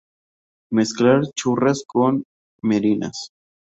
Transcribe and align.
Mezclar 0.71 1.27
churras 1.35 1.83
con 1.85 2.23
merinas 2.63 3.29